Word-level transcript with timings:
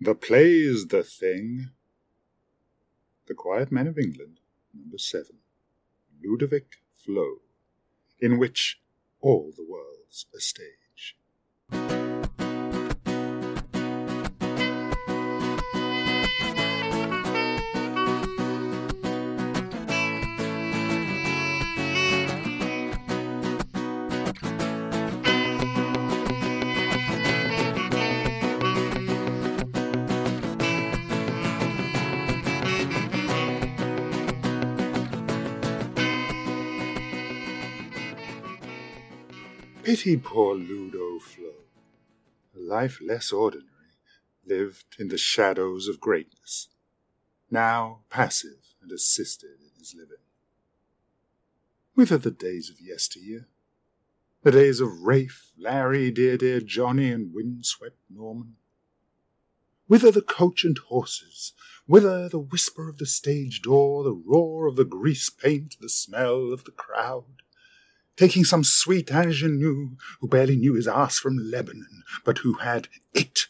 The 0.00 0.14
play's 0.14 0.86
the 0.86 1.02
thing. 1.02 1.70
The 3.26 3.34
Quiet 3.34 3.72
Men 3.72 3.88
of 3.88 3.98
England, 3.98 4.38
number 4.72 4.96
seven. 4.98 5.38
Ludovic 6.22 6.76
Flow, 6.94 7.38
in 8.20 8.38
which 8.38 8.80
all 9.20 9.52
the 9.56 9.66
world's 9.68 10.26
a 10.36 10.40
stage. 10.40 10.87
Pity 39.88 40.18
poor 40.18 40.54
Ludo 40.54 41.18
Flow. 41.18 41.64
A 42.54 42.60
life 42.60 43.00
less 43.00 43.32
ordinary, 43.32 43.94
lived 44.44 44.96
in 44.98 45.08
the 45.08 45.16
shadows 45.16 45.88
of 45.88 45.98
greatness, 45.98 46.68
now 47.50 48.00
passive 48.10 48.74
and 48.82 48.92
assisted 48.92 49.62
in 49.62 49.70
his 49.78 49.94
living. 49.94 50.18
Whither 51.94 52.18
the 52.18 52.30
days 52.30 52.68
of 52.68 52.82
yesteryear? 52.82 53.48
The 54.42 54.50
days 54.50 54.80
of 54.80 55.04
Rafe, 55.04 55.52
Larry, 55.56 56.10
dear, 56.10 56.36
dear 56.36 56.60
Johnny, 56.60 57.10
and 57.10 57.32
wind-swept 57.32 57.96
Norman? 58.10 58.56
Whither 59.86 60.10
the 60.10 60.20
coach 60.20 60.64
and 60.64 60.76
horses? 60.76 61.54
Whither 61.86 62.28
the 62.28 62.38
whisper 62.38 62.90
of 62.90 62.98
the 62.98 63.06
stage 63.06 63.62
door, 63.62 64.04
the 64.04 64.12
roar 64.12 64.66
of 64.66 64.76
the 64.76 64.84
grease 64.84 65.30
paint, 65.30 65.76
the 65.80 65.88
smell 65.88 66.52
of 66.52 66.64
the 66.64 66.72
crowd? 66.72 67.40
Taking 68.18 68.44
some 68.44 68.64
sweet 68.64 69.10
ingenue 69.12 69.90
who 70.20 70.28
barely 70.28 70.56
knew 70.56 70.74
his 70.74 70.88
ass 70.88 71.18
from 71.18 71.38
Lebanon, 71.38 72.02
but 72.24 72.38
who 72.38 72.54
had 72.54 72.88
it, 73.14 73.46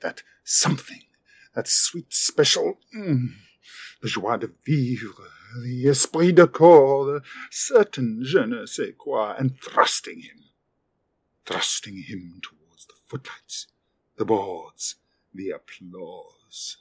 that 0.00 0.22
something, 0.44 1.02
that 1.54 1.66
sweet 1.66 2.14
special, 2.14 2.78
mm, 2.96 3.32
the 4.00 4.08
joie 4.08 4.36
de 4.36 4.48
vivre, 4.64 5.28
the 5.64 5.88
esprit 5.88 6.32
de 6.32 6.46
corps, 6.46 7.04
the 7.06 7.22
certain 7.50 8.20
je 8.22 8.46
ne 8.46 8.64
sais 8.64 8.94
quoi, 8.96 9.34
and 9.36 9.60
thrusting 9.60 10.20
him, 10.20 10.44
thrusting 11.44 12.04
him 12.04 12.40
towards 12.42 12.86
the 12.86 12.94
footlights, 13.06 13.66
the 14.16 14.24
boards, 14.24 14.94
the 15.34 15.50
applause. 15.50 16.76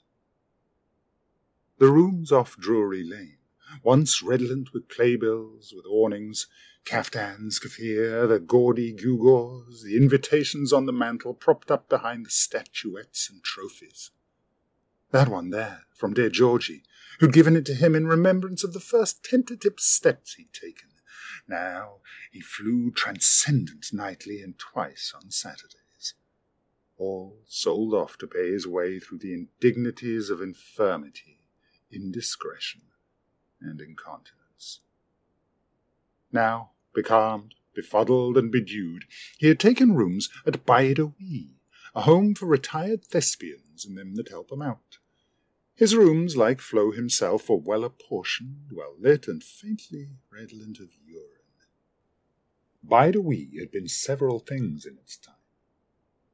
The 1.79 1.89
rooms 1.89 2.31
off 2.31 2.55
Drury 2.57 3.03
Lane, 3.03 3.40
once 3.83 4.21
redolent 4.21 4.73
with 4.73 4.89
playbills, 4.89 5.73
with 5.75 5.85
awnings, 5.85 6.47
caftans, 6.85 7.59
kaffir, 7.59 8.27
the 8.27 8.39
gaudy 8.39 8.93
gewgaws, 8.93 9.83
the 9.83 9.97
invitations 9.97 10.73
on 10.73 10.85
the 10.85 10.93
mantel 10.93 11.33
propped 11.33 11.71
up 11.71 11.87
behind 11.89 12.25
the 12.25 12.29
statuettes 12.29 13.29
and 13.29 13.43
trophies. 13.43 14.11
That 15.11 15.27
one 15.27 15.49
there, 15.49 15.81
from 15.93 16.13
dear 16.13 16.29
Georgie, 16.29 16.83
who'd 17.19 17.33
given 17.33 17.55
it 17.55 17.65
to 17.65 17.75
him 17.75 17.95
in 17.95 18.07
remembrance 18.07 18.63
of 18.63 18.73
the 18.73 18.79
first 18.79 19.23
tentative 19.23 19.73
steps 19.77 20.35
he'd 20.35 20.53
taken. 20.53 20.89
Now 21.47 21.97
he 22.31 22.39
flew 22.39 22.91
transcendent 22.91 23.87
nightly 23.91 24.41
and 24.41 24.57
twice 24.57 25.13
on 25.15 25.31
Saturdays. 25.31 26.13
All 26.97 27.39
sold 27.45 27.93
off 27.93 28.17
to 28.19 28.27
pay 28.27 28.51
his 28.51 28.67
way 28.67 28.99
through 28.99 29.19
the 29.19 29.33
indignities 29.33 30.29
of 30.29 30.41
infirmity, 30.41 31.41
indiscretion, 31.91 32.81
and 33.61 33.79
incontinence. 33.79 34.79
Now, 36.31 36.71
becalmed, 36.93 37.55
befuddled, 37.73 38.37
and 38.37 38.51
bedewed, 38.51 39.05
he 39.37 39.47
had 39.47 39.59
taken 39.59 39.95
rooms 39.95 40.29
at 40.45 40.65
Bide 40.65 40.99
a 41.93 42.01
home 42.01 42.35
for 42.35 42.45
retired 42.45 43.03
thespians 43.03 43.85
and 43.85 43.97
them 43.97 44.15
that 44.15 44.29
help 44.29 44.49
out. 44.61 44.97
His 45.75 45.95
rooms, 45.95 46.37
like 46.37 46.61
Flow 46.61 46.91
himself, 46.91 47.49
were 47.49 47.57
well 47.57 47.83
apportioned, 47.83 48.69
well 48.71 48.95
lit, 48.99 49.27
and 49.27 49.43
faintly 49.43 50.09
redolent 50.29 50.79
of 50.79 50.89
urine. 51.05 51.27
Wee 53.15 53.57
had 53.59 53.71
been 53.71 53.87
several 53.87 54.39
things 54.39 54.85
in 54.85 54.97
its 54.97 55.17
time 55.17 55.35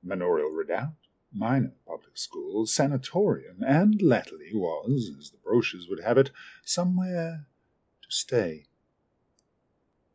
manorial 0.03 0.49
redoubt, 0.49 1.06
minor 1.37 1.73
public 1.85 2.17
school, 2.17 2.65
sanatorium, 2.65 3.63
and 3.65 4.01
latterly 4.01 4.51
was, 4.53 5.11
as 5.19 5.29
the 5.29 5.37
brochures 5.37 5.87
would 5.89 6.03
have 6.03 6.17
it, 6.17 6.31
somewhere 6.63 7.47
to 8.01 8.07
stay. 8.09 8.65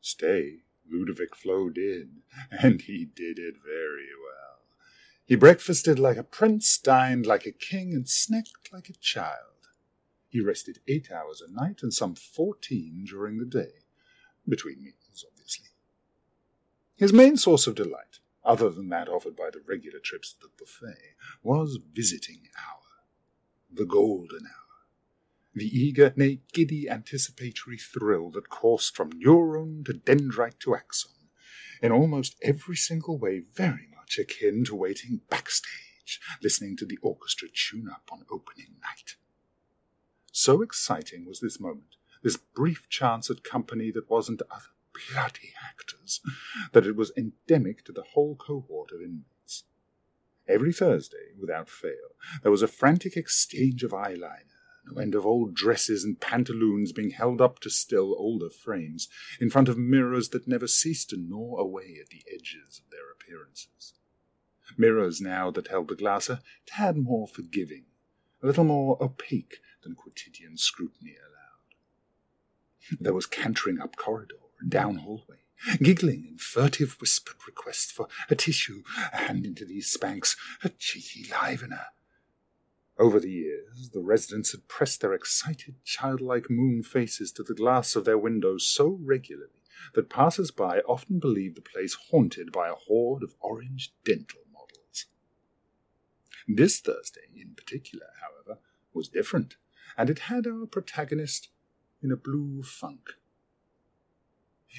Stay, 0.00 0.62
Ludovic 0.91 1.37
Flow 1.37 1.71
did, 1.71 2.09
and 2.50 2.82
he 2.82 3.05
did 3.05 3.38
it 3.38 3.55
very 3.65 4.09
well. 4.21 4.59
He 5.25 5.37
breakfasted 5.37 5.99
like 5.99 6.16
a 6.16 6.25
prince, 6.25 6.77
dined 6.77 7.25
like 7.25 7.47
a 7.47 7.53
king, 7.53 7.93
and 7.93 8.05
snacked 8.05 8.72
like 8.72 8.88
a 8.88 8.94
child. 8.94 9.69
He 10.28 10.41
rested 10.41 10.81
eight 10.88 11.11
hours 11.12 11.41
a 11.41 11.53
night 11.53 11.81
and 11.82 11.94
some 11.94 12.15
fourteen 12.15 13.05
during 13.06 13.38
the 13.38 13.44
day, 13.44 13.84
between 14.49 14.82
meals, 14.82 15.25
obviously. 15.31 15.69
His 16.97 17.12
main 17.12 17.37
source 17.37 17.66
of 17.66 17.75
delight, 17.75 18.19
other 18.45 18.71
than 18.71 18.89
that 18.89 19.09
offered 19.09 19.37
by 19.37 19.51
the 19.51 19.63
regular 19.67 19.99
trips 19.99 20.33
to 20.33 20.41
the 20.41 20.53
buffet, 20.59 21.15
was 21.43 21.79
visiting 21.93 22.49
hour, 22.59 23.05
the 23.73 23.85
golden 23.85 24.47
hour 24.47 24.63
the 25.55 25.67
eager, 25.67 26.13
nay, 26.17 26.41
giddy 26.53 26.89
anticipatory 26.89 27.77
thrill 27.77 28.31
that 28.31 28.49
coursed 28.49 28.97
from 28.97 29.13
neuron 29.13 29.85
to 29.85 29.93
dendrite 29.93 30.59
to 30.61 30.75
axon, 30.75 31.13
in 31.83 31.93
almost 31.93 32.37
every 32.43 32.77
single 32.77 33.19
way 33.19 33.41
very 33.41 33.89
much 33.95 34.19
akin 34.19 34.65
to 34.65 34.75
waiting 34.75 35.21
backstage, 35.29 36.21
listening 36.43 36.77
to 36.77 36.87
the 36.87 36.99
orchestra 37.03 37.49
tune 37.49 37.89
up 37.89 38.09
on 38.11 38.25
opening 38.31 38.77
night. 38.83 39.17
So 40.33 40.63
exciting 40.63 41.27
was 41.27 41.41
this 41.41 41.61
moment, 41.61 41.97
this 42.23 42.37
brief 42.37 42.89
chance 42.89 43.29
at 43.29 43.45
company 43.45 43.91
that 43.91 44.09
wasn't 44.09 44.43
other 44.51 44.73
bloody 44.93 45.53
actors, 45.69 46.21
that 46.73 46.87
it 46.87 46.97
was 46.97 47.13
endemic 47.17 47.85
to 47.85 47.93
the 47.93 48.05
whole 48.15 48.37
cohort 48.37 48.91
of 48.93 49.01
inmates. 49.01 49.65
Every 50.49 50.73
Thursday, 50.73 51.33
without 51.39 51.69
fail, 51.69 52.17
there 52.43 52.51
was 52.51 52.63
a 52.63 52.69
frantic 52.69 53.17
exchange 53.17 53.83
of 53.83 53.93
eyeliner 53.93 54.53
no 54.85 55.01
end 55.01 55.15
of 55.15 55.25
old 55.25 55.55
dresses 55.55 56.05
and 56.05 56.21
pantaloons 56.21 56.93
being 56.93 57.11
held 57.11 57.41
up 57.41 57.61
to 57.61 57.71
still 57.71 58.15
older 58.19 58.51
frames, 58.51 59.09
in 59.41 59.51
front 59.51 59.69
of 59.69 59.79
mirrors 59.79 60.31
that 60.31 60.49
never 60.49 60.67
ceased 60.67 61.11
to 61.11 61.17
gnaw 61.17 61.57
away 61.57 61.99
at 62.01 62.09
the 62.09 62.25
edges 62.33 62.81
of 62.85 62.91
their 62.91 63.11
appearances. 63.13 63.95
Mirrors 64.77 65.21
now 65.21 65.51
that 65.51 65.69
held 65.69 65.89
the 65.89 65.95
glass 65.95 66.29
a 66.29 66.43
tad 66.67 66.97
more 66.97 67.29
forgiving, 67.29 67.85
a 68.43 68.47
little 68.47 68.65
more 68.65 69.03
opaque 69.03 69.59
than 69.83 69.95
quotidian 69.95 70.57
scrutiny 70.57 71.17
allowed. 71.17 72.99
There 73.01 73.15
was 73.15 73.27
cantering 73.27 73.81
up 73.81 73.97
corridor 73.97 74.35
and 74.35 74.42
down 74.69 74.97
hallway, 74.97 75.39
giggling 75.83 76.27
and 76.28 76.41
furtive 76.41 76.97
whispered 77.00 77.37
requests 77.47 77.91
for 77.91 78.09
a 78.28 78.34
tissue, 78.34 78.83
a 79.12 79.17
hand 79.17 79.47
into 79.47 79.65
these 79.65 79.97
Spanx, 79.97 80.37
a 80.62 80.69
cheeky 80.71 81.31
livener, 81.31 81.87
over 82.99 83.19
the 83.19 83.31
years, 83.31 83.91
the 83.93 84.00
residents 84.00 84.53
had 84.53 84.69
pressed 84.69 85.00
their 85.00 85.15
excited, 85.15 85.77
childlike 85.83 86.50
moon 86.50 86.83
faces 86.83 87.33
to 87.33 87.43
the 87.43 87.55
glass 87.55 87.97
of 87.97 88.05
their 88.05 88.19
windows 88.19 88.67
so 88.67 88.99
regularly 89.03 89.62
that 89.95 90.11
passers 90.11 90.50
by 90.50 90.81
often 90.81 91.19
believed 91.19 91.56
the 91.56 91.62
place 91.62 91.97
haunted 92.11 92.53
by 92.53 92.69
a 92.69 92.75
horde 92.75 93.23
of 93.23 93.34
orange 93.41 93.93
dental 94.05 94.43
models. 94.53 95.06
This 96.47 96.81
Thursday, 96.81 97.29
in 97.34 97.55
particular, 97.55 98.06
however, 98.20 98.61
was 98.93 99.09
different, 99.09 99.56
and 99.97 100.11
it 100.11 100.20
had 100.20 100.47
our 100.47 100.67
protagonist 100.67 101.49
in 102.03 102.12
a 102.12 102.17
blue 102.17 102.62
funk. 102.62 103.14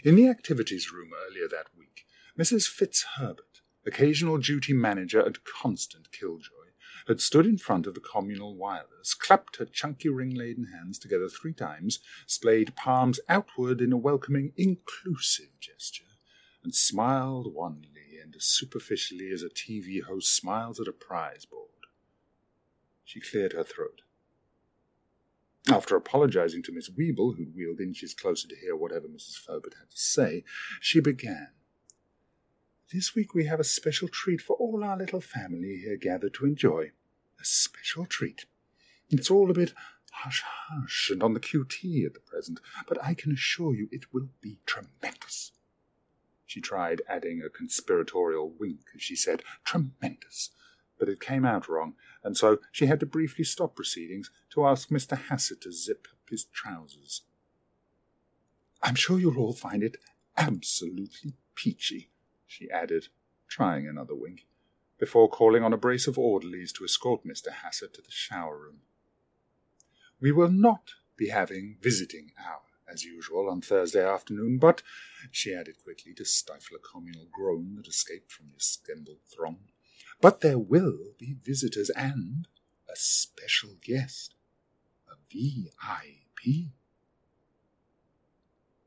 In 0.01 0.15
the 0.15 0.27
activities 0.27 0.91
room 0.91 1.11
earlier 1.27 1.47
that 1.47 1.67
week, 1.77 2.07
Mrs. 2.37 2.67
Fitzherbert, 2.67 3.61
occasional 3.85 4.37
duty 4.37 4.73
manager 4.73 5.21
and 5.21 5.43
constant 5.43 6.11
killjoy, 6.11 6.71
had 7.07 7.21
stood 7.21 7.45
in 7.45 7.57
front 7.57 7.85
of 7.85 7.93
the 7.93 8.01
communal 8.01 8.55
wireless, 8.55 9.13
clapped 9.13 9.57
her 9.57 9.65
chunky 9.65 10.09
ring-laden 10.09 10.69
hands 10.73 10.97
together 10.97 11.29
three 11.29 11.53
times, 11.53 11.99
splayed 12.25 12.75
palms 12.75 13.19
outward 13.29 13.81
in 13.81 13.93
a 13.93 13.97
welcoming, 13.97 14.51
inclusive 14.57 15.59
gesture, 15.59 16.03
and 16.63 16.73
smiled 16.73 17.53
wanly 17.53 18.17
and 18.21 18.35
as 18.35 18.45
superficially 18.45 19.29
as 19.31 19.43
a 19.43 19.49
TV 19.49 20.01
host 20.01 20.35
smiles 20.35 20.79
at 20.79 20.87
a 20.87 20.93
prize 20.93 21.45
board. 21.45 21.69
She 23.03 23.21
cleared 23.21 23.53
her 23.53 23.63
throat. 23.63 24.01
After 25.69 25.95
apologizing 25.95 26.63
to 26.63 26.73
Miss 26.73 26.89
Weeble, 26.89 27.37
who'd 27.37 27.55
wheeled 27.55 27.79
inches 27.79 28.13
closer 28.13 28.47
to 28.49 28.55
hear 28.55 28.75
whatever 28.75 29.07
Mrs. 29.07 29.37
Ferbert 29.37 29.75
had 29.79 29.89
to 29.89 29.97
say, 29.97 30.43
she 30.81 30.99
began. 30.99 31.49
This 32.91 33.15
week 33.15 33.33
we 33.33 33.45
have 33.45 33.61
a 33.61 33.63
special 33.63 34.09
treat 34.09 34.41
for 34.41 34.57
all 34.57 34.83
our 34.83 34.97
little 34.97 35.21
family 35.21 35.77
here 35.77 35.95
gathered 35.95 36.33
to 36.35 36.45
enjoy. 36.45 36.91
A 37.39 37.45
special 37.45 38.05
treat. 38.05 38.45
It's 39.09 39.31
all 39.31 39.49
a 39.49 39.53
bit 39.53 39.73
hush 40.11 40.43
hush 40.45 41.09
and 41.09 41.23
on 41.23 41.33
the 41.33 41.39
QT 41.39 42.05
at 42.05 42.13
the 42.13 42.19
present, 42.19 42.59
but 42.87 43.03
I 43.03 43.13
can 43.13 43.31
assure 43.31 43.73
you 43.73 43.87
it 43.91 44.13
will 44.13 44.29
be 44.41 44.59
tremendous. 44.65 45.51
She 46.45 46.61
tried 46.61 47.01
adding 47.07 47.41
a 47.41 47.49
conspiratorial 47.49 48.53
wink 48.59 48.81
as 48.93 49.01
she 49.01 49.15
said, 49.15 49.43
Tremendous. 49.63 50.51
But 51.03 51.11
it 51.11 51.19
came 51.19 51.43
out 51.43 51.67
wrong, 51.67 51.95
and 52.23 52.37
so 52.37 52.59
she 52.71 52.85
had 52.85 53.01
to 53.01 53.05
briefly 53.05 53.43
stop 53.43 53.75
proceedings 53.75 54.31
to 54.51 54.65
ask 54.65 54.87
Mr. 54.87 55.17
Hassett 55.17 55.59
to 55.63 55.71
zip 55.73 56.07
up 56.09 56.29
his 56.29 56.45
trousers. 56.45 57.23
I'm 58.81 58.95
sure 58.95 59.19
you'll 59.19 59.37
all 59.37 59.51
find 59.51 59.83
it 59.83 59.97
absolutely 60.37 61.33
peachy, 61.55 62.09
she 62.47 62.71
added, 62.71 63.09
trying 63.49 63.85
another 63.85 64.15
wink, 64.15 64.47
before 64.97 65.27
calling 65.27 65.61
on 65.61 65.73
a 65.73 65.77
brace 65.77 66.07
of 66.07 66.17
orderlies 66.17 66.71
to 66.71 66.85
escort 66.85 67.25
Mr. 67.25 67.51
Hassett 67.51 67.93
to 67.95 68.01
the 68.01 68.09
shower 68.09 68.57
room. 68.57 68.79
We 70.21 70.31
will 70.31 70.53
not 70.53 70.91
be 71.17 71.27
having 71.27 71.79
visiting 71.81 72.31
hour 72.39 72.61
as 72.89 73.03
usual 73.03 73.49
on 73.49 73.59
Thursday 73.59 74.07
afternoon, 74.07 74.57
but, 74.57 74.81
she 75.31 75.53
added 75.53 75.83
quickly 75.83 76.13
to 76.13 76.23
stifle 76.23 76.77
a 76.77 76.79
communal 76.79 77.27
groan 77.29 77.75
that 77.75 77.89
escaped 77.89 78.31
from 78.31 78.51
the 78.51 78.55
assembled 78.55 79.19
throng, 79.27 79.59
but 80.23 80.39
there 80.39 80.57
will 80.57 81.11
be 81.19 81.35
visitors 81.43 81.89
and 81.97 82.47
a 82.89 82.95
special 82.95 83.71
guest, 83.83 84.35
a 85.11 85.15
VIP. 85.29 86.71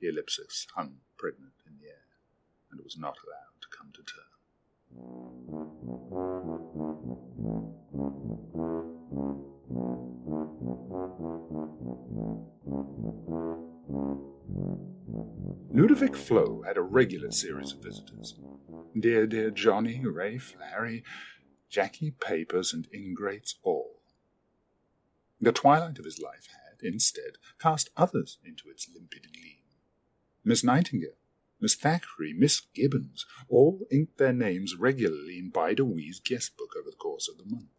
The 0.00 0.08
ellipsis 0.08 0.66
hung 0.74 1.00
pregnant 1.18 1.52
in 1.66 1.76
the 1.78 1.88
air, 1.88 2.08
and 2.70 2.80
was 2.82 2.96
not 2.96 3.18
allowed 3.26 3.60
to 3.60 3.68
come 3.76 3.92
to 3.92 4.02
term. 4.02 4.36
Ludovic 15.72 16.16
Flow 16.16 16.62
had 16.66 16.76
a 16.76 16.82
regular 16.82 17.30
series 17.30 17.72
of 17.72 17.82
visitors. 17.82 18.38
Dear, 18.98 19.26
dear 19.26 19.50
Johnny, 19.50 20.00
Rafe, 20.04 20.54
Larry, 20.60 21.02
Jackie 21.68 22.12
Papers, 22.12 22.72
and 22.72 22.86
ingrates 22.92 23.56
all. 23.62 24.00
The 25.40 25.52
twilight 25.52 25.98
of 25.98 26.04
his 26.04 26.20
life 26.20 26.48
had, 26.50 26.86
instead, 26.86 27.32
cast 27.58 27.90
others 27.96 28.38
into 28.44 28.68
its 28.68 28.88
limpid 28.92 29.32
gleam. 29.32 29.64
Miss 30.44 30.62
Nightingale, 30.62 31.18
Miss 31.60 31.74
Thackeray, 31.74 32.32
Miss 32.32 32.60
Gibbons, 32.74 33.26
all 33.48 33.80
inked 33.90 34.18
their 34.18 34.32
names 34.32 34.76
regularly 34.76 35.38
in 35.38 35.50
Bide-a-Wee's 35.50 36.20
guest 36.20 36.56
book 36.56 36.74
over 36.78 36.90
the 36.90 36.96
course 36.96 37.28
of 37.28 37.36
the 37.36 37.44
month. 37.52 37.75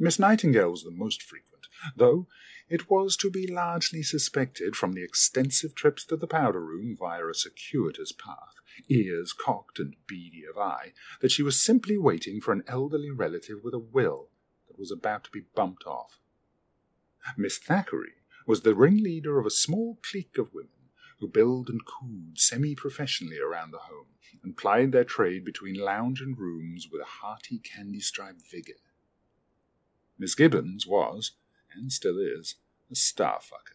Miss 0.00 0.18
Nightingale 0.18 0.70
was 0.70 0.84
the 0.84 0.92
most 0.92 1.22
frequent, 1.22 1.66
though 1.96 2.28
it 2.68 2.88
was 2.88 3.16
to 3.16 3.30
be 3.30 3.48
largely 3.48 4.02
suspected 4.02 4.76
from 4.76 4.92
the 4.92 5.02
extensive 5.02 5.74
trips 5.74 6.04
to 6.04 6.16
the 6.16 6.28
powder 6.28 6.64
room 6.64 6.96
via 6.96 7.26
a 7.26 7.34
circuitous 7.34 8.12
path, 8.12 8.54
ears 8.88 9.32
cocked 9.32 9.80
and 9.80 9.96
beady 10.06 10.44
of 10.48 10.56
eye, 10.56 10.92
that 11.20 11.32
she 11.32 11.42
was 11.42 11.60
simply 11.60 11.98
waiting 11.98 12.40
for 12.40 12.52
an 12.52 12.62
elderly 12.68 13.10
relative 13.10 13.64
with 13.64 13.74
a 13.74 13.78
will 13.78 14.28
that 14.68 14.78
was 14.78 14.92
about 14.92 15.24
to 15.24 15.30
be 15.30 15.46
bumped 15.56 15.84
off. 15.84 16.20
Miss 17.36 17.58
Thackeray 17.58 18.22
was 18.46 18.60
the 18.60 18.76
ringleader 18.76 19.40
of 19.40 19.46
a 19.46 19.50
small 19.50 19.98
clique 20.08 20.38
of 20.38 20.54
women 20.54 20.70
who 21.18 21.26
billed 21.26 21.68
and 21.68 21.84
cooed 21.84 22.38
semi 22.38 22.76
professionally 22.76 23.38
around 23.40 23.72
the 23.72 23.78
home 23.78 24.06
and 24.44 24.56
plied 24.56 24.92
their 24.92 25.04
trade 25.04 25.44
between 25.44 25.74
lounge 25.74 26.20
and 26.20 26.38
rooms 26.38 26.86
with 26.90 27.02
a 27.02 27.04
hearty 27.20 27.58
candy 27.58 27.98
striped 27.98 28.42
vigour. 28.48 28.76
Miss 30.18 30.34
Gibbons 30.34 30.86
was, 30.86 31.32
and 31.72 31.92
still 31.92 32.18
is, 32.18 32.56
a 32.90 32.94
starfucker. 32.94 33.74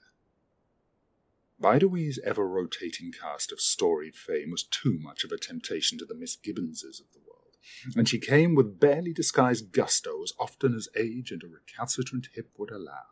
Bide-a-Wee's 1.60 2.20
ever 2.26 2.46
rotating 2.48 3.14
cast 3.14 3.52
of 3.52 3.62
storied 3.62 4.16
fame 4.16 4.52
was 4.52 4.64
too 4.64 5.00
much 5.00 5.24
of 5.24 5.32
a 5.32 5.38
temptation 5.38 5.98
to 6.00 6.06
the 6.06 6.16
Miss 6.16 6.36
Gibbonses 6.36 7.00
of 7.00 7.06
the 7.14 7.20
world, 7.20 7.56
and 7.96 8.10
she 8.10 8.20
came 8.20 8.56
with 8.56 8.80
barely 8.80 9.14
disguised 9.14 9.72
gusto 9.72 10.22
as 10.24 10.34
often 10.38 10.76
as 10.76 10.90
age 10.98 11.32
and 11.32 11.42
a 11.44 11.48
recalcitrant 11.48 12.28
hip 12.34 12.50
would 12.58 12.72
allow. 12.72 13.06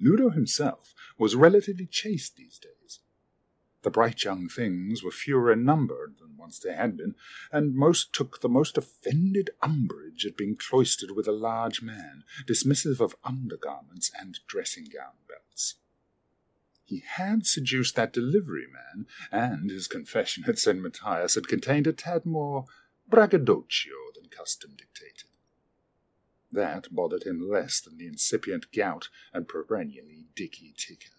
Ludo 0.00 0.30
himself 0.30 0.94
was 1.18 1.34
relatively 1.34 1.86
chaste 1.86 2.36
these 2.36 2.58
days, 2.58 3.00
the 3.82 3.90
bright 3.90 4.24
young 4.24 4.48
things 4.48 5.02
were 5.02 5.10
fewer 5.10 5.52
in 5.52 5.64
number 5.64 6.12
than 6.18 6.36
once 6.36 6.58
they 6.58 6.74
had 6.74 6.96
been, 6.96 7.14
and 7.52 7.74
most 7.74 8.12
took 8.12 8.40
the 8.40 8.48
most 8.48 8.76
offended 8.76 9.50
umbrage 9.62 10.26
at 10.26 10.36
being 10.36 10.56
cloistered 10.56 11.12
with 11.12 11.28
a 11.28 11.32
large 11.32 11.80
man, 11.82 12.24
dismissive 12.46 13.00
of 13.00 13.14
undergarments 13.22 14.10
and 14.18 14.40
dressing 14.46 14.84
gown 14.84 15.14
belts. 15.28 15.76
He 16.84 17.04
had 17.06 17.46
seduced 17.46 17.96
that 17.96 18.12
delivery 18.14 18.66
man, 18.66 19.06
and 19.30 19.70
his 19.70 19.86
confession 19.86 20.44
at 20.48 20.58
St. 20.58 20.80
Matthias 20.80 21.34
had 21.34 21.46
contained 21.46 21.86
a 21.86 21.92
tad 21.92 22.24
more 22.24 22.64
braggadocio 23.06 23.92
than 24.14 24.30
custom 24.30 24.70
dictated. 24.76 25.28
That 26.50 26.88
bothered 26.90 27.24
him 27.24 27.46
less 27.46 27.80
than 27.80 27.98
the 27.98 28.06
incipient 28.06 28.72
gout 28.72 29.10
and 29.34 29.46
perennially 29.46 30.28
dicky 30.34 30.74
ticker. 30.76 31.17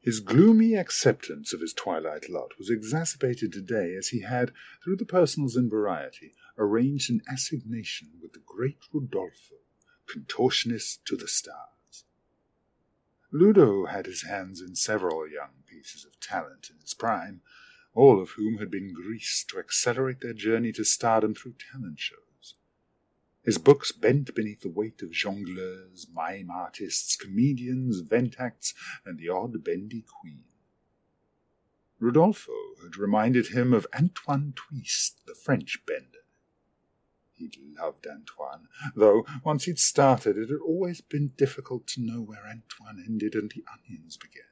His 0.00 0.20
gloomy 0.20 0.74
acceptance 0.74 1.52
of 1.52 1.60
his 1.60 1.72
twilight 1.72 2.30
lot 2.30 2.56
was 2.56 2.70
exacerbated 2.70 3.52
today 3.52 3.94
as 3.96 4.08
he 4.08 4.20
had, 4.20 4.52
through 4.82 4.96
the 4.96 5.04
personals 5.04 5.56
in 5.56 5.68
variety, 5.68 6.34
arranged 6.56 7.10
an 7.10 7.20
assignation 7.30 8.12
with 8.22 8.32
the 8.32 8.42
great 8.46 8.78
Rodolfo, 8.92 9.56
contortionist 10.06 11.04
to 11.06 11.16
the 11.16 11.28
stars. 11.28 12.04
Ludo 13.32 13.86
had 13.86 14.06
his 14.06 14.22
hands 14.22 14.62
in 14.62 14.74
several 14.74 15.28
young 15.28 15.62
pieces 15.66 16.04
of 16.04 16.18
talent 16.20 16.70
in 16.70 16.80
his 16.80 16.94
prime, 16.94 17.42
all 17.92 18.22
of 18.22 18.30
whom 18.30 18.58
had 18.58 18.70
been 18.70 18.94
greased 18.94 19.48
to 19.48 19.58
accelerate 19.58 20.20
their 20.20 20.32
journey 20.32 20.72
to 20.72 20.84
stardom 20.84 21.34
through 21.34 21.54
talent 21.72 21.98
shows. 21.98 22.27
His 23.48 23.56
books 23.56 23.92
bent 23.92 24.34
beneath 24.34 24.60
the 24.60 24.68
weight 24.68 25.00
of 25.00 25.08
jongleurs, 25.08 26.06
mime 26.12 26.50
artists, 26.50 27.16
comedians, 27.16 28.00
vent 28.00 28.38
acts, 28.38 28.74
and 29.06 29.18
the 29.18 29.30
odd 29.30 29.64
bendy 29.64 30.04
queen. 30.20 30.44
Rodolfo 31.98 32.52
had 32.82 32.98
reminded 32.98 33.46
him 33.46 33.72
of 33.72 33.86
Antoine 33.98 34.52
Twist, 34.54 35.24
the 35.26 35.34
French 35.34 35.80
bender. 35.86 36.26
He'd 37.32 37.56
loved 37.58 38.06
Antoine, 38.06 38.68
though 38.94 39.24
once 39.42 39.64
he'd 39.64 39.78
started 39.78 40.36
it 40.36 40.50
had 40.50 40.60
always 40.60 41.00
been 41.00 41.28
difficult 41.28 41.86
to 41.86 42.02
know 42.02 42.20
where 42.20 42.46
Antoine 42.46 43.02
ended 43.02 43.34
and 43.34 43.50
the 43.50 43.64
onions 43.72 44.18
began. 44.18 44.42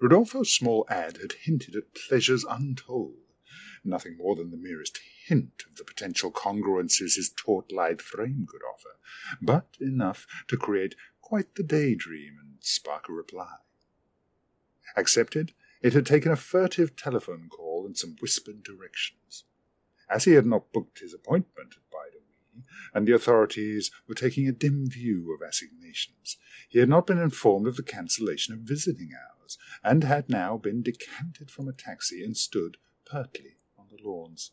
Rodolfo's 0.00 0.52
small 0.52 0.84
ad 0.88 1.18
had 1.18 1.34
hinted 1.44 1.76
at 1.76 1.94
pleasures 1.94 2.42
untold, 2.42 3.36
nothing 3.84 4.16
more 4.16 4.34
than 4.34 4.50
the 4.50 4.56
merest 4.56 4.98
hint 5.30 5.62
of 5.70 5.76
the 5.76 5.84
potential 5.84 6.32
congruences 6.32 7.14
his 7.14 7.30
taut-lithe 7.30 8.00
frame 8.00 8.46
could 8.50 8.62
offer, 8.74 8.98
but 9.40 9.76
enough 9.80 10.26
to 10.48 10.56
create 10.56 10.96
quite 11.22 11.54
the 11.54 11.62
daydream 11.62 12.36
and 12.40 12.56
spark 12.58 13.08
a 13.08 13.12
reply. 13.12 13.54
Accepted, 14.96 15.52
it 15.82 15.92
had 15.92 16.04
taken 16.04 16.32
a 16.32 16.36
furtive 16.36 16.96
telephone 16.96 17.48
call 17.48 17.86
and 17.86 17.96
some 17.96 18.16
whispered 18.20 18.64
directions. 18.64 19.44
As 20.10 20.24
he 20.24 20.32
had 20.32 20.46
not 20.46 20.72
booked 20.72 20.98
his 20.98 21.14
appointment 21.14 21.74
at 21.76 21.90
Bide-a-Wee, 21.92 22.64
and 22.92 23.06
the 23.06 23.14
authorities 23.14 23.92
were 24.08 24.16
taking 24.16 24.48
a 24.48 24.52
dim 24.52 24.90
view 24.90 25.32
of 25.32 25.46
assignations, 25.46 26.38
he 26.68 26.80
had 26.80 26.88
not 26.88 27.06
been 27.06 27.18
informed 27.18 27.68
of 27.68 27.76
the 27.76 27.84
cancellation 27.84 28.52
of 28.52 28.60
visiting 28.60 29.10
hours, 29.14 29.56
and 29.84 30.02
had 30.02 30.28
now 30.28 30.56
been 30.56 30.82
decanted 30.82 31.52
from 31.52 31.68
a 31.68 31.72
taxi 31.72 32.24
and 32.24 32.36
stood 32.36 32.78
pertly 33.06 33.58
on 33.78 33.86
the 33.90 34.02
lawns. 34.04 34.50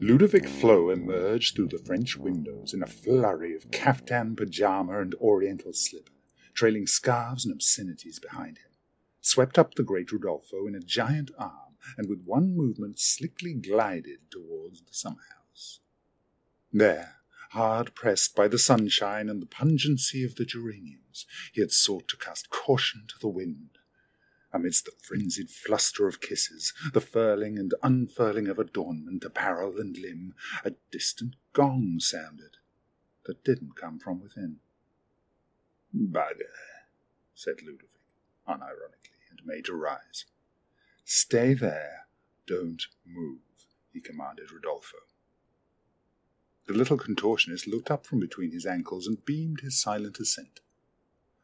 Ludovic 0.00 0.48
Flow 0.48 0.90
emerged 0.90 1.54
through 1.54 1.68
the 1.68 1.78
French 1.78 2.16
windows 2.16 2.74
in 2.74 2.82
a 2.82 2.86
flurry 2.86 3.54
of 3.54 3.70
caftan, 3.70 4.34
pajama, 4.34 5.00
and 5.00 5.14
oriental 5.14 5.72
slipper, 5.72 6.12
trailing 6.54 6.88
scarves 6.88 7.44
and 7.44 7.54
obscenities 7.54 8.18
behind 8.18 8.58
him, 8.58 8.72
swept 9.20 9.58
up 9.58 9.74
the 9.74 9.84
great 9.84 10.10
Rodolfo 10.10 10.66
in 10.66 10.74
a 10.74 10.80
giant 10.80 11.30
arm, 11.38 11.76
and 11.96 12.08
with 12.08 12.24
one 12.24 12.56
movement 12.56 12.98
slickly 12.98 13.54
glided 13.54 14.28
towards 14.30 14.80
the 14.80 14.92
summer 14.92 15.22
house. 15.36 15.80
There, 16.72 17.21
hard 17.52 17.94
pressed 17.94 18.34
by 18.34 18.48
the 18.48 18.58
sunshine 18.58 19.28
and 19.28 19.40
the 19.40 19.46
pungency 19.46 20.24
of 20.24 20.36
the 20.36 20.44
geraniums, 20.44 21.26
he 21.52 21.60
had 21.60 21.70
sought 21.70 22.08
to 22.08 22.16
cast 22.16 22.50
caution 22.50 23.04
to 23.08 23.18
the 23.20 23.28
wind. 23.28 23.78
Amidst 24.52 24.84
the 24.86 24.92
frenzied 25.02 25.50
fluster 25.50 26.06
of 26.06 26.20
kisses, 26.20 26.72
the 26.92 27.00
furling 27.00 27.58
and 27.58 27.72
unfurling 27.82 28.48
of 28.48 28.58
adornment, 28.58 29.24
apparel, 29.24 29.78
and 29.78 29.96
limb, 29.96 30.34
a 30.64 30.72
distant 30.90 31.36
gong 31.52 31.96
sounded. 32.00 32.56
that 33.26 33.44
didn't 33.44 33.76
come 33.76 33.98
from 33.98 34.20
within. 34.20 34.56
Bugger, 35.94 36.56
said 37.34 37.62
Ludovic, 37.62 38.00
unironically, 38.48 39.30
and 39.30 39.40
made 39.44 39.66
to 39.66 39.74
rise. 39.74 40.24
Stay 41.04 41.54
there, 41.54 42.06
don't 42.46 42.82
move, 43.06 43.40
he 43.92 44.00
commanded 44.00 44.50
Rodolfo. 44.50 44.96
The 46.66 46.74
little 46.74 46.98
contortionist 46.98 47.66
looked 47.66 47.90
up 47.90 48.06
from 48.06 48.20
between 48.20 48.52
his 48.52 48.66
ankles 48.66 49.06
and 49.06 49.24
beamed 49.24 49.60
his 49.60 49.80
silent 49.80 50.20
assent. 50.20 50.60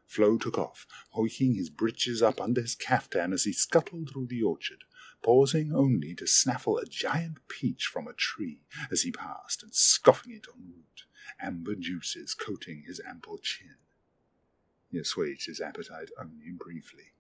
Flow 0.07 0.39
took 0.39 0.57
off, 0.57 0.87
hoiking 1.11 1.55
his 1.55 1.71
breeches 1.71 2.23
up 2.23 2.41
under 2.41 2.63
his 2.63 2.75
caftan 2.75 3.33
as 3.33 3.45
he 3.45 3.53
scuttled 3.53 4.11
through 4.11 4.29
the 4.29 4.43
orchard, 4.43 4.85
pausing 5.23 5.73
only 5.73 6.15
to 6.15 6.27
snaffle 6.27 6.79
a 6.79 6.87
giant 6.87 7.47
peach 7.49 7.87
from 7.87 8.07
a 8.07 8.15
tree 8.15 8.63
as 8.91 9.03
he 9.03 9.11
passed 9.11 9.63
and 9.63 9.75
scoffing 9.75 10.33
it 10.33 10.47
en 10.55 10.69
route, 10.69 11.05
amber 11.41 11.75
juices 11.75 12.33
coating 12.33 12.85
his 12.87 13.01
ample 13.07 13.39
chin. 13.39 13.77
He 14.91 14.99
assuaged 14.99 15.47
his 15.47 15.61
appetite 15.61 16.11
only 16.19 16.53
briefly. 16.53 17.13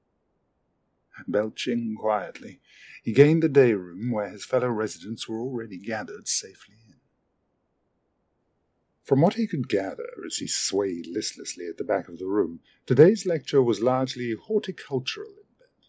Belching 1.27 1.97
quietly, 1.97 2.61
he 3.03 3.13
gained 3.13 3.43
the 3.43 3.49
day 3.49 3.75
room 3.75 4.13
where 4.13 4.31
his 4.31 4.47
fellow 4.47 4.69
residents 4.69 5.29
were 5.29 5.41
already 5.41 5.79
gathered 5.79 6.29
safely. 6.29 6.77
From 9.09 9.23
what 9.23 9.35
he 9.35 9.47
could 9.47 9.71
gather 9.71 10.11
as 10.27 10.37
he 10.37 10.47
swayed 10.47 11.07
listlessly 11.07 11.67
at 11.67 11.79
the 11.79 11.83
back 11.83 12.11
of 12.11 12.19
the 12.19 12.27
room, 12.27 12.61
today's 12.85 13.25
lecture 13.25 13.63
was 13.63 13.81
largely 13.81 14.35
horticultural 14.35 15.31
in 15.31 15.49
bent. 15.59 15.89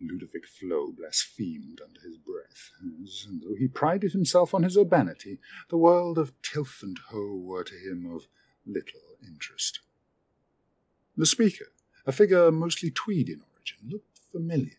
Ludovic 0.00 0.46
Flow 0.46 0.90
blasphemed 0.90 1.82
under 1.84 2.00
his 2.00 2.16
breath, 2.16 2.70
as, 3.04 3.26
though 3.42 3.56
he 3.56 3.68
prided 3.68 4.12
himself 4.12 4.54
on 4.54 4.62
his 4.62 4.78
urbanity, 4.78 5.38
the 5.68 5.76
world 5.76 6.16
of 6.16 6.32
tilth 6.40 6.78
and 6.82 6.98
hoe 7.10 7.36
were 7.36 7.64
to 7.64 7.74
him 7.74 8.10
of 8.10 8.26
little 8.64 9.18
interest. 9.22 9.80
The 11.14 11.26
speaker, 11.26 11.66
a 12.06 12.12
figure 12.12 12.50
mostly 12.50 12.90
tweed 12.90 13.28
in 13.28 13.42
origin, 13.52 13.90
looked 13.90 14.18
familiar. 14.32 14.78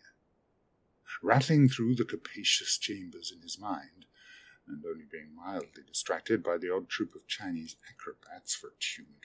Rattling 1.22 1.70
through 1.70 1.94
the 1.94 2.06
capacious 2.06 2.80
chambers 2.80 3.32
in 3.32 3.44
his 3.44 3.60
mind, 3.60 4.08
and 4.70 4.84
only 4.86 5.06
being 5.12 5.36
mildly 5.36 5.84
distracted 5.88 6.44
by 6.44 6.58
the 6.58 6.74
odd 6.74 6.88
troop 6.90 7.16
of 7.16 7.28
Chinese 7.28 7.76
acrobats 7.92 8.56
for 8.56 8.68
a 8.68 8.80
tumid 8.80 9.20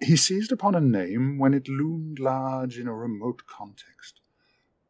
he 0.00 0.16
seized 0.16 0.50
upon 0.50 0.74
a 0.74 0.80
name 0.80 1.38
when 1.38 1.54
it 1.54 1.68
loomed 1.68 2.18
large 2.18 2.78
in 2.78 2.88
a 2.88 2.94
remote 2.94 3.46
context. 3.46 4.20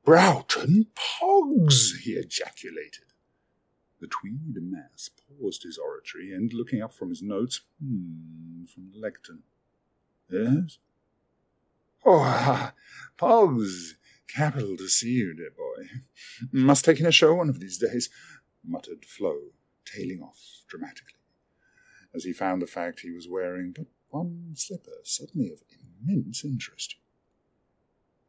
Broughton 0.05 0.87
Poggs! 0.95 1.99
he 2.03 2.13
ejaculated. 2.13 3.13
The 4.01 4.07
tweed 4.07 4.57
mass 4.57 5.11
paused 5.29 5.65
his 5.65 5.77
oratory, 5.79 6.33
and 6.33 6.53
looking 6.53 6.81
up 6.81 6.95
from 6.95 7.11
his 7.11 7.23
notes, 7.23 7.61
hmm, 7.83 8.65
from 8.65 8.93
the 8.93 8.99
lectern. 8.99 9.43
Yes? 10.31 10.79
Oh, 12.07 12.21
ah, 12.25 12.73
Poggs! 13.19 13.95
Capital 14.27 14.77
to 14.77 14.89
see 14.89 15.11
you, 15.11 15.35
dear 15.35 15.51
boy. 15.51 15.89
Must 16.53 16.85
take 16.85 17.01
in 17.01 17.07
a 17.07 17.13
show 17.13 17.35
one 17.35 17.49
of 17.49 17.59
these 17.59 17.79
days 17.79 18.09
muttered 18.65 19.05
Flow, 19.05 19.53
tailing 19.85 20.23
off 20.23 20.65
dramatically, 20.69 21.21
as 22.15 22.25
he 22.25 22.33
found 22.33 22.61
the 22.61 22.67
fact 22.67 23.01
he 23.01 23.11
was 23.11 23.29
wearing 23.29 23.73
but 23.73 23.87
one 24.09 24.53
slipper 24.55 25.01
suddenly 25.05 25.51
of 25.51 25.63
immense 26.03 26.45
interest. 26.45 26.97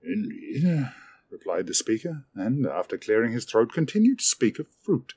Indeed, 0.03 0.89
replied 1.29 1.67
the 1.67 1.73
speaker, 1.73 2.25
and 2.35 2.65
after 2.65 2.97
clearing 2.97 3.31
his 3.31 3.45
throat 3.45 3.71
continued 3.73 4.19
to 4.19 4.25
speak 4.25 4.59
of 4.59 4.67
fruit, 4.67 5.13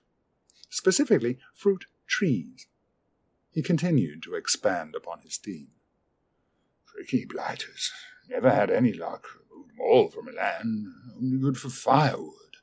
specifically 0.71 1.39
fruit 1.55 1.87
trees. 2.07 2.67
He 3.51 3.63
continued 3.63 4.23
to 4.25 4.35
expand 4.35 4.95
upon 4.95 5.21
his 5.21 5.37
theme. 5.37 5.69
Tricky 6.93 7.25
blighters. 7.25 7.93
Never 8.29 8.51
had 8.51 8.71
any 8.71 8.93
luck. 8.93 9.27
Removed 9.51 9.71
them 9.71 9.81
all 9.81 10.11
from 10.11 10.27
Milan. 10.27 10.95
Only 11.17 11.39
good 11.39 11.57
for 11.57 11.69
firewood. 11.69 12.57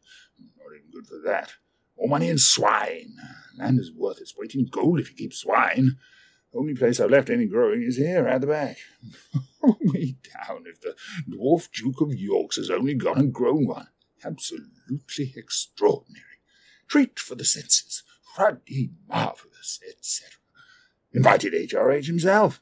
Not 0.57 0.75
even 0.75 0.91
good 0.91 1.07
for 1.07 1.19
that. 1.23 1.53
More 2.01 2.09
money 2.09 2.29
in 2.29 2.39
swine. 2.39 3.13
Land 3.59 3.79
is 3.79 3.91
worth 3.91 4.19
its 4.19 4.35
weight 4.35 4.55
in 4.55 4.65
gold 4.65 4.99
if 4.99 5.11
you 5.11 5.15
keep 5.15 5.33
swine. 5.33 5.97
The 6.51 6.57
Only 6.57 6.73
place 6.73 6.99
I've 6.99 7.11
left 7.11 7.29
any 7.29 7.45
growing 7.45 7.83
is 7.83 7.97
here 7.97 8.27
at 8.27 8.41
the 8.41 8.47
back. 8.47 8.77
Me 9.81 10.17
down 10.23 10.63
if 10.65 10.81
the 10.81 10.95
dwarf 11.29 11.71
Duke 11.71 12.01
of 12.01 12.11
York's 12.11 12.55
has 12.55 12.71
only 12.71 12.95
gone 12.95 13.19
and 13.19 13.31
grown 13.31 13.67
one. 13.67 13.89
Absolutely 14.25 15.33
extraordinary. 15.35 16.25
Treat 16.87 17.19
for 17.19 17.35
the 17.35 17.45
senses. 17.45 18.01
Ruddy, 18.35 18.89
marvellous, 19.07 19.79
etc. 19.87 20.39
Invited 21.13 21.53
H.R.H. 21.53 22.07
himself. 22.07 22.61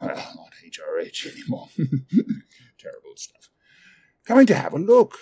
Well, 0.00 0.16
not 0.16 0.52
H.R.H. 0.64 1.28
anymore. 1.30 1.68
Terrible 2.78 3.16
stuff. 3.16 3.50
Coming 4.24 4.46
to 4.46 4.54
have 4.54 4.72
a 4.72 4.78
look. 4.78 5.18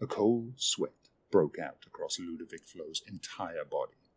A 0.00 0.08
cold 0.08 0.54
sweat 0.56 0.90
broke 1.36 1.58
out 1.58 1.84
across 1.86 2.18
Ludovic 2.18 2.64
Flow's 2.64 3.02
entire 3.06 3.66
body. 3.70 4.08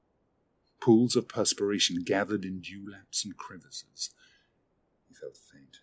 Pools 0.79 1.17
of 1.17 1.27
perspiration 1.27 2.01
gathered 2.01 2.45
in 2.45 2.61
dewlaps 2.61 3.25
and 3.25 3.35
crevices. 3.35 4.11
He 5.09 5.13
felt 5.13 5.35
faint. 5.35 5.79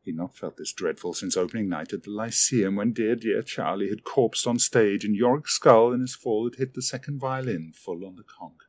He 0.00 0.12
had 0.12 0.16
not 0.16 0.34
felt 0.34 0.56
this 0.56 0.72
dreadful 0.72 1.12
since 1.12 1.36
opening 1.36 1.68
night 1.68 1.92
at 1.92 2.04
the 2.04 2.10
Lyceum 2.10 2.76
when 2.76 2.94
dear, 2.94 3.16
dear 3.16 3.42
Charlie 3.42 3.90
had 3.90 4.02
corpsed 4.02 4.46
on 4.46 4.58
stage 4.58 5.04
and 5.04 5.14
Yorick's 5.14 5.52
skull 5.52 5.92
in 5.92 6.00
his 6.00 6.14
fall 6.14 6.44
had 6.44 6.58
hit 6.58 6.72
the 6.72 6.80
second 6.80 7.20
violin 7.20 7.74
full 7.74 8.06
on 8.06 8.16
the 8.16 8.22
conch. 8.22 8.62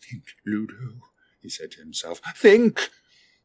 Think, 0.00 0.26
Ludo, 0.46 1.00
he 1.42 1.48
said 1.48 1.72
to 1.72 1.80
himself. 1.80 2.20
Think! 2.36 2.90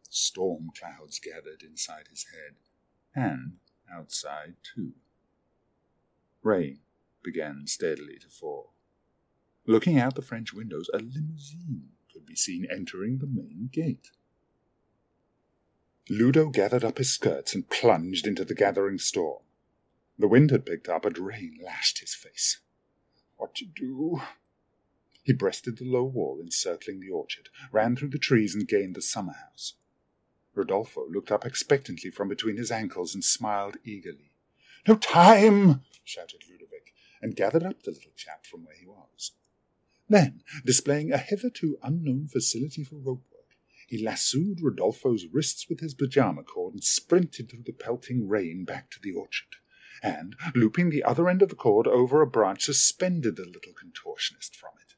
Storm 0.08 0.70
clouds 0.80 1.18
gathered 1.18 1.64
inside 1.64 2.10
his 2.12 2.28
head, 2.32 2.58
and 3.16 3.54
outside 3.92 4.58
too. 4.76 4.92
Rain 6.44 6.78
began 7.24 7.68
steadily 7.68 8.18
to 8.20 8.28
fall. 8.28 8.74
Looking 9.66 10.00
out 10.00 10.16
the 10.16 10.22
French 10.22 10.54
windows, 10.54 10.90
a 10.94 10.98
limousine 10.98 11.90
could 12.12 12.26
be 12.26 12.36
seen 12.36 12.66
entering 12.70 13.20
the 13.20 13.28
main 13.28 13.70
gate. 13.72 14.12
Ludo 16.10 16.50
gathered 16.50 16.84
up 16.84 16.98
his 16.98 17.12
skirts 17.12 17.54
and 17.54 17.70
plunged 17.70 18.28
into 18.28 18.44
the 18.44 18.56
gathering 18.56 18.98
storm. 18.98 19.44
The 20.18 20.28
wind 20.28 20.52
had 20.52 20.66
picked 20.66 20.90
up, 20.90 21.06
and 21.06 21.18
rain 21.18 21.60
lashed 21.64 22.00
his 22.00 22.14
face. 22.14 22.60
What 23.38 23.56
to 23.56 23.66
do? 23.66 24.22
He 25.24 25.34
breasted 25.34 25.78
the 25.78 25.86
low 25.86 26.04
wall 26.04 26.40
encircling 26.42 27.00
the 27.00 27.10
orchard, 27.10 27.50
ran 27.72 27.96
through 27.96 28.10
the 28.10 28.18
trees, 28.18 28.54
and 28.56 28.68
gained 28.68 28.96
the 28.96 29.02
summer 29.02 29.34
house. 29.34 29.76
Rodolfo 30.54 31.08
looked 31.10 31.32
up 31.32 31.46
expectantly 31.46 32.10
from 32.10 32.28
between 32.28 32.58
his 32.58 32.72
ankles 32.72 33.14
and 33.14 33.24
smiled 33.24 33.78
eagerly. 33.86 34.32
No 34.88 34.96
time! 34.96 35.84
shouted 36.04 36.44
and 37.22 37.36
gathered 37.36 37.64
up 37.64 37.84
the 37.84 37.92
little 37.92 38.12
chap 38.16 38.46
from 38.46 38.66
where 38.66 38.76
he 38.76 38.86
was. 38.86 39.32
Then, 40.10 40.44
displaying 40.66 41.12
a 41.12 41.18
hitherto 41.18 41.78
unknown 41.84 42.28
facility 42.28 42.84
for 42.84 42.96
rope 42.96 43.24
work, 43.32 43.56
he 43.88 44.04
lassoed 44.04 44.60
Rodolfo's 44.62 45.26
wrists 45.32 45.68
with 45.70 45.80
his 45.80 45.94
pyjama 45.94 46.44
cord 46.44 46.74
and 46.74 46.84
sprinted 46.84 47.50
through 47.50 47.64
the 47.66 47.74
pelting 47.74 48.28
rain 48.28 48.66
back 48.66 48.90
to 48.92 49.00
the 49.02 49.14
orchard, 49.14 49.56
and, 50.04 50.36
looping 50.56 50.90
the 50.90 51.04
other 51.04 51.30
end 51.30 51.42
of 51.42 51.50
the 51.50 51.56
cord 51.56 51.88
over 51.88 52.22
a 52.22 52.28
branch, 52.28 52.64
suspended 52.64 53.36
the 53.36 53.46
little 53.46 53.74
contortionist 53.74 54.56
from 54.56 54.72
it. 54.82 54.96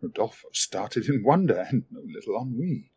Rodolfo 0.00 0.48
started 0.52 1.08
in 1.08 1.22
wonder 1.22 1.66
and 1.70 1.84
no 1.90 2.00
little 2.04 2.40
ennui. 2.40 2.90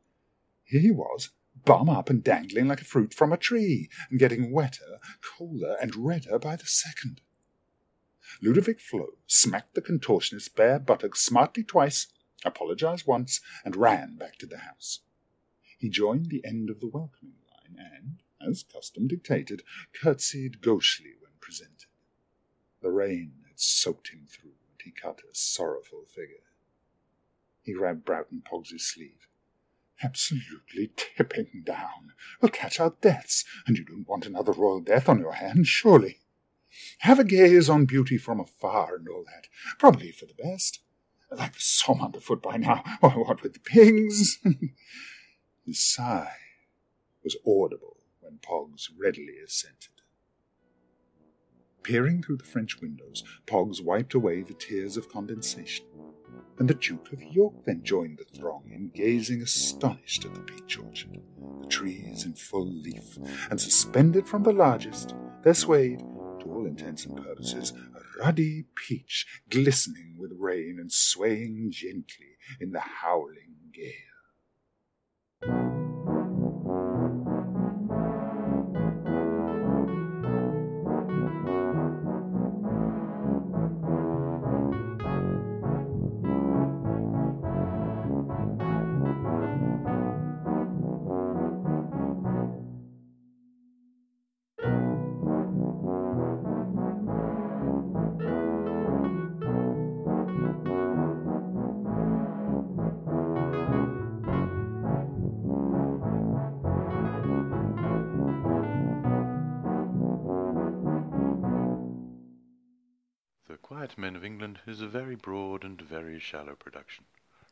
Here 0.63 0.81
he 0.81 0.91
was, 0.91 1.29
bum 1.65 1.89
up 1.89 2.09
and 2.09 2.23
dangling 2.23 2.67
like 2.67 2.81
a 2.81 2.85
fruit 2.85 3.13
from 3.13 3.31
a 3.31 3.37
tree, 3.37 3.89
and 4.09 4.19
getting 4.19 4.51
wetter, 4.51 4.99
colder, 5.21 5.75
and 5.81 5.95
redder 5.95 6.39
by 6.39 6.55
the 6.55 6.65
second. 6.65 7.21
Ludovic 8.41 8.79
Flow 8.79 9.17
smacked 9.27 9.75
the 9.75 9.81
contortionist's 9.81 10.49
bare 10.49 10.79
buttocks 10.79 11.21
smartly 11.21 11.63
twice, 11.63 12.07
apologized 12.45 13.07
once, 13.07 13.41
and 13.65 13.75
ran 13.75 14.15
back 14.15 14.37
to 14.37 14.45
the 14.45 14.59
house. 14.59 15.01
He 15.77 15.89
joined 15.89 16.29
the 16.29 16.43
end 16.45 16.69
of 16.69 16.79
the 16.79 16.87
welcoming 16.87 17.35
line 17.49 17.85
and, 17.93 18.21
as 18.45 18.63
custom 18.63 19.07
dictated, 19.07 19.63
curtsied 19.93 20.61
gauchely 20.61 21.13
when 21.21 21.31
presented. 21.39 21.87
The 22.81 22.91
rain 22.91 23.33
had 23.47 23.59
soaked 23.59 24.09
him 24.09 24.25
through, 24.29 24.55
and 24.69 24.81
he 24.83 24.91
cut 24.91 25.21
a 25.29 25.33
sorrowful 25.33 26.05
figure. 26.07 26.43
He 27.61 27.73
grabbed 27.73 28.05
Broughton 28.05 28.41
Poggs's 28.41 28.85
sleeve. 28.85 29.27
Absolutely 30.01 30.91
tipping 30.95 31.63
down. 31.65 32.13
We'll 32.41 32.49
catch 32.49 32.79
our 32.79 32.95
deaths, 33.01 33.43
and 33.67 33.77
you 33.77 33.83
don't 33.83 34.07
want 34.07 34.25
another 34.25 34.53
royal 34.53 34.79
death 34.79 35.09
on 35.09 35.19
your 35.19 35.33
hands, 35.33 35.67
surely. 35.67 36.19
Have 36.99 37.19
a 37.19 37.23
gaze 37.23 37.69
on 37.69 37.85
beauty 37.85 38.17
from 38.17 38.39
afar 38.39 38.95
and 38.95 39.07
all 39.07 39.23
that. 39.25 39.47
Probably 39.77 40.11
for 40.11 40.25
the 40.25 40.33
best. 40.33 40.79
Like 41.31 41.53
the 41.53 41.59
Somme 41.59 42.01
underfoot 42.01 42.41
by 42.41 42.57
now, 42.57 42.83
or 43.01 43.11
what 43.23 43.43
with 43.43 43.53
the 43.53 43.59
pigs. 43.59 44.39
His 45.65 45.79
sigh 45.79 46.33
was 47.23 47.37
audible 47.45 47.97
when 48.21 48.39
Poggs 48.39 48.89
readily 48.97 49.35
assented. 49.45 49.89
Peering 51.83 52.21
through 52.21 52.37
the 52.37 52.43
French 52.43 52.81
windows, 52.81 53.23
Poggs 53.45 53.81
wiped 53.81 54.13
away 54.13 54.41
the 54.41 54.53
tears 54.53 54.97
of 54.97 55.09
condensation, 55.09 55.85
and 56.57 56.67
the 56.67 56.73
Duke 56.73 57.13
of 57.13 57.23
York 57.23 57.65
then 57.65 57.83
joined 57.83 58.17
the 58.17 58.37
throng 58.37 58.69
in 58.73 58.89
gazing 58.89 59.41
astonished 59.41 60.25
at 60.25 60.33
the 60.33 60.41
peach 60.41 60.77
orchard, 60.77 61.21
the 61.61 61.67
trees 61.67 62.25
in 62.25 62.33
full 62.33 62.67
leaf, 62.67 63.17
and 63.49 63.59
suspended 63.59 64.27
from 64.27 64.43
the 64.43 64.51
largest, 64.51 65.15
there 65.43 65.53
swayed, 65.53 66.01
to 66.39 66.51
all 66.51 66.65
intents 66.65 67.05
and 67.05 67.17
purposes, 67.17 67.73
a 67.95 68.23
ruddy 68.23 68.65
peach, 68.75 69.27
glistening 69.49 70.15
with 70.17 70.31
rain 70.37 70.77
and 70.79 70.91
swaying 70.91 71.69
gently 71.71 72.37
in 72.59 72.71
the 72.71 72.79
howling 72.79 73.55
gale. 73.73 74.08
Men 114.09 114.15
of 114.15 114.25
England 114.25 114.59
is 114.65 114.81
a 114.81 114.87
very 114.87 115.13
broad 115.13 115.63
and 115.63 115.79
very 115.79 116.19
shallow 116.19 116.55
production, 116.55 117.05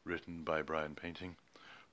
written 0.03 0.43
by 0.43 0.63
Brian 0.63 0.95
Painting, 0.95 1.35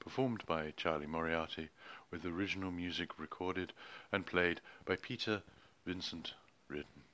performed 0.01 0.43
by 0.47 0.71
Charlie 0.71 1.07
Moriarty, 1.07 1.69
with 2.11 2.25
original 2.25 2.71
music 2.71 3.19
recorded 3.19 3.75
and 4.11 4.25
played 4.25 4.63
by 4.87 4.97
Peter 4.97 5.43
Vincent 5.85 6.33
Riordan. 6.67 7.05